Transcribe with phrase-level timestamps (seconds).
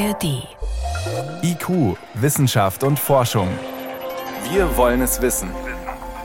[0.00, 0.48] ARD.
[1.42, 3.48] IQ, Wissenschaft und Forschung.
[4.50, 5.50] Wir wollen es wissen.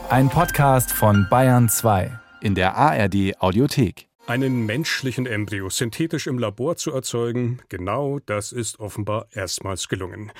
[0.08, 2.10] Ein Podcast von Bayern 2
[2.40, 4.06] in der ARD Audiothek.
[4.26, 10.32] Einen menschlichen Embryo synthetisch im Labor zu erzeugen, genau das ist offenbar erstmals gelungen.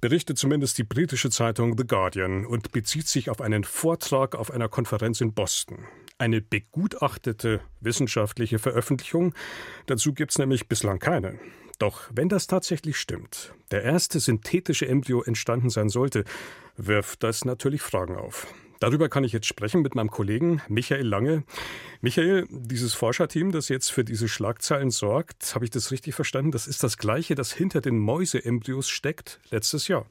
[0.00, 4.68] Berichtet zumindest die britische Zeitung The Guardian und bezieht sich auf einen Vortrag auf einer
[4.68, 5.86] Konferenz in Boston.
[6.18, 9.32] Eine begutachtete wissenschaftliche Veröffentlichung.
[9.86, 11.38] Dazu gibt es nämlich bislang keine.
[11.80, 16.24] Doch wenn das tatsächlich stimmt, der erste synthetische Embryo entstanden sein sollte,
[16.76, 18.46] wirft das natürlich Fragen auf.
[18.80, 21.42] Darüber kann ich jetzt sprechen mit meinem Kollegen Michael Lange.
[22.02, 26.50] Michael, dieses Forscherteam, das jetzt für diese Schlagzeilen sorgt, habe ich das richtig verstanden?
[26.50, 30.06] Das ist das gleiche, das hinter den Mäuseembryos steckt letztes Jahr.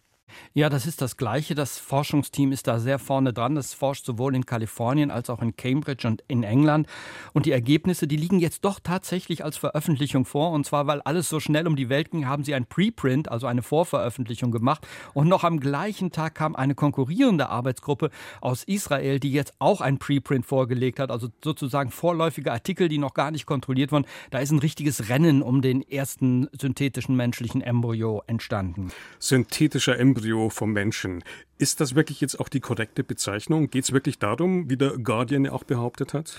[0.54, 1.56] Ja, das ist das Gleiche.
[1.56, 3.56] Das Forschungsteam ist da sehr vorne dran.
[3.56, 6.88] Das forscht sowohl in Kalifornien als auch in Cambridge und in England.
[7.34, 10.52] Und die Ergebnisse, die liegen jetzt doch tatsächlich als Veröffentlichung vor.
[10.52, 13.48] Und zwar, weil alles so schnell um die Welt ging, haben sie ein Preprint, also
[13.48, 14.88] eine Vorveröffentlichung gemacht.
[15.14, 18.10] Und noch am gleichen Tag kam eine konkurrierende Arbeitsgruppe
[18.42, 21.12] aus Israel, die jetzt auch ein Preprint vorgelegt hat.
[21.12, 24.06] Also sozusagen vorläufige Artikel, die noch gar nicht kontrolliert wurden.
[24.32, 28.92] Da ist ein richtiges Rennen um den ersten synthetischen menschlichen Embryo entstanden.
[29.20, 31.24] Synthetischer Embryo Embryo vom Menschen.
[31.62, 33.70] Ist das wirklich jetzt auch die korrekte Bezeichnung?
[33.70, 36.38] Geht es wirklich darum, wie der Guardian ja auch behauptet hat?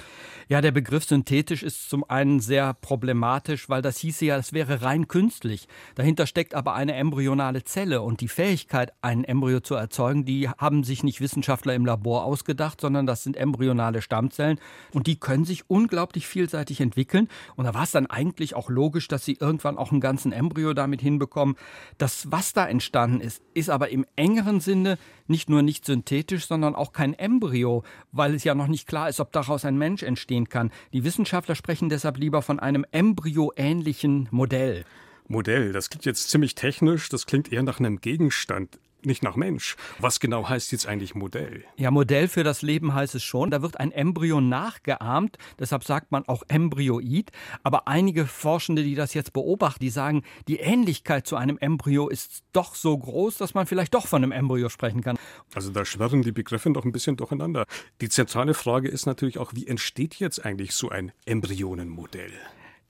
[0.49, 4.81] Ja, der Begriff synthetisch ist zum einen sehr problematisch, weil das hieße ja, es wäre
[4.81, 5.69] rein künstlich.
[5.95, 10.85] Dahinter steckt aber eine embryonale Zelle und die Fähigkeit, ein Embryo zu erzeugen, die haben
[10.85, 14.59] sich nicht Wissenschaftler im Labor ausgedacht, sondern das sind embryonale Stammzellen
[14.95, 17.29] und die können sich unglaublich vielseitig entwickeln.
[17.57, 20.73] Und da war es dann eigentlich auch logisch, dass sie irgendwann auch einen ganzen Embryo
[20.73, 21.57] damit hinbekommen.
[21.99, 24.97] Das, was da entstanden ist, ist aber im engeren Sinne
[25.27, 29.21] nicht nur nicht synthetisch, sondern auch kein Embryo, weil es ja noch nicht klar ist,
[29.21, 30.71] ob daraus ein Mensch entstehen kann.
[30.93, 34.85] Die Wissenschaftler sprechen deshalb lieber von einem embryoähnlichen Modell.
[35.29, 39.77] Modell, das klingt jetzt ziemlich technisch, das klingt eher nach einem Gegenstand nicht nach Mensch.
[39.99, 41.65] Was genau heißt jetzt eigentlich Modell?
[41.77, 43.51] Ja, Modell für das Leben heißt es schon.
[43.51, 47.31] Da wird ein Embryo nachgeahmt, deshalb sagt man auch Embryoid.
[47.63, 52.45] Aber einige Forschende, die das jetzt beobachten, die sagen, die Ähnlichkeit zu einem Embryo ist
[52.53, 55.19] doch so groß, dass man vielleicht doch von einem Embryo sprechen kann.
[55.55, 57.67] Also da schwirren die Begriffe doch ein bisschen durcheinander.
[58.01, 62.33] Die zentrale Frage ist natürlich auch, wie entsteht jetzt eigentlich so ein Embryonenmodell?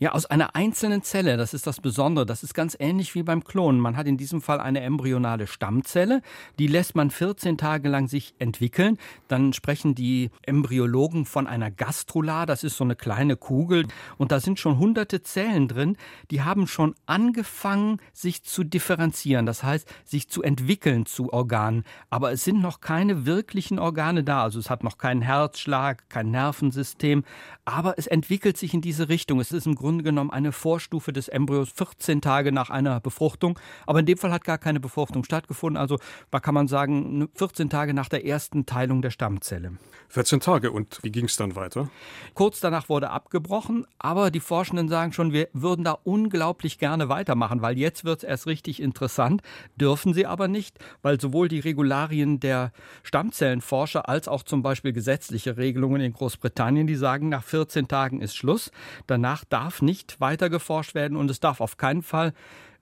[0.03, 2.25] Ja, aus einer einzelnen Zelle, das ist das Besondere.
[2.25, 3.79] Das ist ganz ähnlich wie beim Klonen.
[3.79, 6.23] Man hat in diesem Fall eine embryonale Stammzelle,
[6.59, 8.97] die lässt man 14 Tage lang sich entwickeln.
[9.29, 13.89] Dann sprechen die Embryologen von einer Gastrula, das ist so eine kleine Kugel.
[14.17, 15.99] Und da sind schon hunderte Zellen drin,
[16.31, 19.45] die haben schon angefangen, sich zu differenzieren.
[19.45, 21.85] Das heißt, sich zu entwickeln zu Organen.
[22.09, 24.45] Aber es sind noch keine wirklichen Organe da.
[24.45, 27.23] Also es hat noch keinen Herzschlag, kein Nervensystem.
[27.67, 29.41] Aber es entwickelt sich in diese Richtung.
[29.41, 33.59] Es ist im Grunde Grunde genommen eine Vorstufe des Embryos 14 Tage nach einer Befruchtung.
[33.89, 35.77] Aber in dem Fall hat gar keine Befruchtung stattgefunden.
[35.77, 35.99] Also
[36.31, 39.73] da kann man sagen, 14 Tage nach der ersten Teilung der Stammzelle.
[40.11, 41.89] 14 Tage und wie ging es dann weiter?
[42.35, 47.63] Kurz danach wurde abgebrochen, aber die Forschenden sagen schon, wir würden da unglaublich gerne weitermachen,
[47.63, 49.43] weil jetzt wird es erst richtig interessant.
[49.77, 55.57] Dürfen sie aber nicht, weil sowohl die Regularien der Stammzellenforscher als auch zum Beispiel gesetzliche
[55.57, 58.71] Regelungen in Großbritannien, die sagen, nach 14 Tagen ist Schluss.
[59.07, 59.45] Danach
[59.83, 62.33] nicht weiter geforscht werden und es darf auf keinen Fall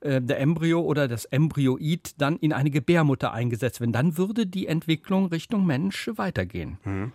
[0.01, 3.93] äh, der Embryo oder das Embryoid dann in eine Gebärmutter eingesetzt werden.
[3.93, 6.79] Dann würde die Entwicklung Richtung Mensch weitergehen.
[6.85, 7.13] Mhm.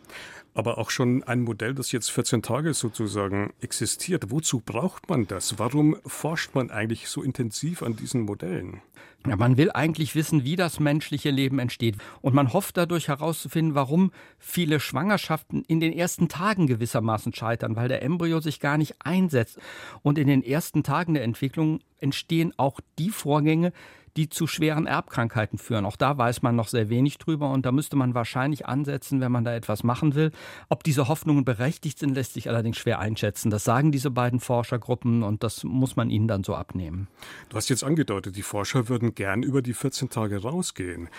[0.54, 4.30] Aber auch schon ein Modell, das jetzt 14 Tage sozusagen existiert.
[4.30, 5.58] Wozu braucht man das?
[5.58, 8.82] Warum forscht man eigentlich so intensiv an diesen Modellen?
[9.26, 11.96] Ja, man will eigentlich wissen, wie das menschliche Leben entsteht.
[12.22, 17.88] Und man hofft dadurch herauszufinden, warum viele Schwangerschaften in den ersten Tagen gewissermaßen scheitern, weil
[17.88, 19.60] der Embryo sich gar nicht einsetzt.
[20.02, 23.74] Und in den ersten Tagen der Entwicklung entstehen auch die Vorgänge,
[24.18, 25.86] die zu schweren Erbkrankheiten führen.
[25.86, 29.32] Auch da weiß man noch sehr wenig drüber und da müsste man wahrscheinlich ansetzen, wenn
[29.32, 30.32] man da etwas machen will.
[30.70, 33.50] Ob diese Hoffnungen berechtigt sind, lässt sich allerdings schwer einschätzen.
[33.50, 37.08] Das sagen diese beiden Forschergruppen und das muss man ihnen dann so abnehmen.
[37.50, 41.10] Du hast jetzt angedeutet, die Forscher würden gern über die 14 Tage rausgehen.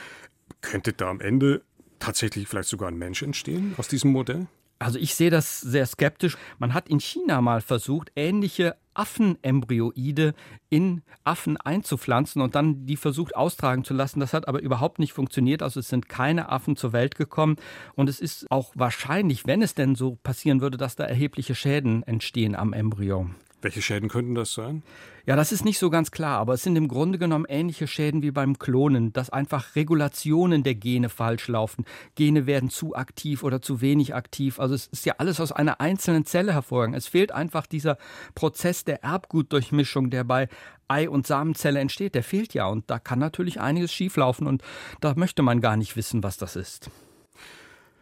[0.60, 1.62] Könnte da am Ende
[1.98, 4.46] tatsächlich vielleicht sogar ein Mensch entstehen aus diesem Modell?
[4.78, 6.36] Also ich sehe das sehr skeptisch.
[6.58, 10.34] Man hat in China mal versucht, ähnliche Affenembryoide
[10.70, 14.20] in Affen einzupflanzen und dann die versucht austragen zu lassen.
[14.20, 15.62] Das hat aber überhaupt nicht funktioniert.
[15.62, 17.56] Also es sind keine Affen zur Welt gekommen
[17.94, 22.02] und es ist auch wahrscheinlich, wenn es denn so passieren würde, dass da erhebliche Schäden
[22.04, 23.28] entstehen am Embryo.
[23.64, 24.82] Welche Schäden könnten das sein?
[25.24, 28.20] Ja, das ist nicht so ganz klar, aber es sind im Grunde genommen ähnliche Schäden
[28.20, 31.86] wie beim Klonen, dass einfach Regulationen der Gene falsch laufen.
[32.14, 34.60] Gene werden zu aktiv oder zu wenig aktiv.
[34.60, 36.98] Also es ist ja alles aus einer einzelnen Zelle hervorgegangen.
[36.98, 37.96] Es fehlt einfach dieser
[38.34, 40.48] Prozess der Erbgutdurchmischung, der bei
[40.86, 42.14] Ei- und Samenzelle entsteht.
[42.14, 44.62] Der fehlt ja und da kann natürlich einiges schieflaufen und
[45.00, 46.90] da möchte man gar nicht wissen, was das ist.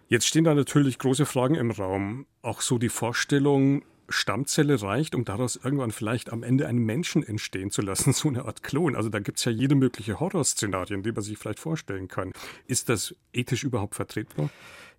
[0.09, 2.27] Jetzt stehen da natürlich große Fragen im Raum.
[2.43, 7.71] Auch so die Vorstellung, Stammzelle reicht, um daraus irgendwann vielleicht am Ende einen Menschen entstehen
[7.71, 8.97] zu lassen, so eine Art Klon.
[8.97, 12.33] Also da gibt es ja jede mögliche Horrorszenarien, die man sich vielleicht vorstellen kann.
[12.67, 14.51] Ist das ethisch überhaupt vertretbar?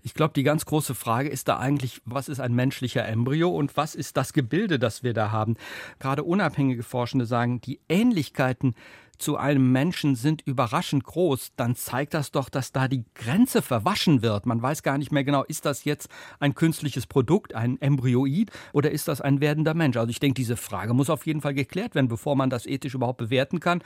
[0.06, 3.78] Ich glaube, die ganz große Frage ist da eigentlich, was ist ein menschlicher Embryo und
[3.78, 5.56] was ist das Gebilde, das wir da haben?
[6.00, 8.76] Gerade unabhängige Forschende sagen, die Ähnlichkeiten
[9.24, 14.22] zu einem Menschen sind überraschend groß, dann zeigt das doch, dass da die Grenze verwaschen
[14.22, 14.46] wird.
[14.46, 16.10] Man weiß gar nicht mehr genau, ist das jetzt
[16.40, 19.96] ein künstliches Produkt, ein Embryoid oder ist das ein werdender Mensch?
[19.96, 22.96] Also ich denke, diese Frage muss auf jeden Fall geklärt werden, bevor man das ethisch
[22.96, 23.82] überhaupt bewerten kann.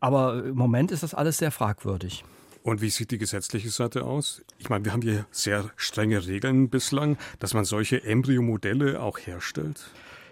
[0.00, 2.24] Aber im Moment ist das alles sehr fragwürdig.
[2.62, 4.42] Und wie sieht die gesetzliche Seite aus?
[4.58, 9.90] Ich meine, wir haben hier sehr strenge Regeln bislang, dass man solche Embryomodelle auch herstellt.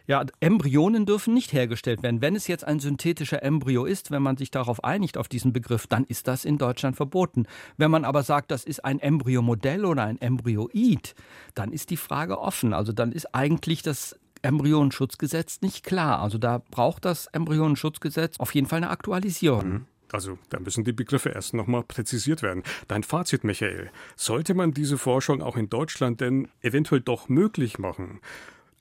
[0.08, 2.22] Ja, Embryonen dürfen nicht hergestellt werden.
[2.22, 5.86] Wenn es jetzt ein synthetischer Embryo ist, wenn man sich darauf einigt, auf diesen Begriff,
[5.86, 7.46] dann ist das in Deutschland verboten.
[7.76, 11.14] Wenn man aber sagt, das ist ein Embryomodell oder ein Embryoid,
[11.54, 12.72] dann ist die Frage offen.
[12.72, 16.20] Also dann ist eigentlich das Embryonenschutzgesetz nicht klar.
[16.22, 19.68] Also da braucht das Embryonenschutzgesetz auf jeden Fall eine Aktualisierung.
[19.68, 19.86] Mhm.
[20.10, 22.62] Also da müssen die Begriffe erst nochmal präzisiert werden.
[22.88, 28.20] Dein Fazit, Michael, sollte man diese Forschung auch in Deutschland denn eventuell doch möglich machen?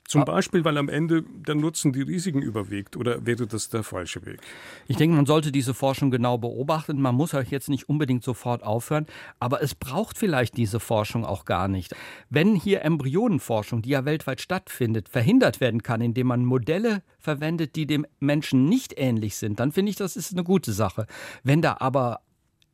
[0.08, 4.24] Zum Beispiel, weil am Ende der Nutzen die Risiken überwiegt oder wäre das der falsche
[4.24, 4.40] Weg?
[4.86, 6.98] Ich denke, man sollte diese Forschung genau beobachten.
[6.98, 9.04] Man muss euch jetzt nicht unbedingt sofort aufhören,
[9.38, 11.94] aber es braucht vielleicht diese Forschung auch gar nicht.
[12.30, 17.86] Wenn hier Embryonenforschung, die ja weltweit stattfindet, verhindert werden kann, indem man Modelle verwendet, die
[17.86, 21.06] dem Menschen nicht ähnlich sind, dann finde ich, das ist eine gute Sache.
[21.42, 22.20] Wenn da aber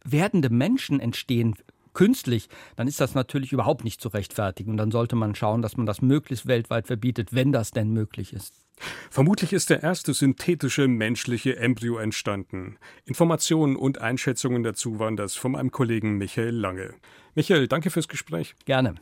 [0.04, 1.56] werdende Menschen entstehen,
[1.94, 4.73] künstlich, dann ist das natürlich überhaupt nicht zu rechtfertigen.
[4.73, 8.32] Und dann sollte man schauen, dass man das möglichst weltweit verbietet, wenn das denn möglich
[8.32, 8.55] ist.
[9.11, 12.76] Vermutlich ist der erste synthetische menschliche Embryo entstanden.
[13.05, 16.94] Informationen und Einschätzungen dazu waren das von meinem Kollegen Michael Lange.
[17.35, 18.55] Michael, danke fürs Gespräch.
[18.64, 18.97] Gerne.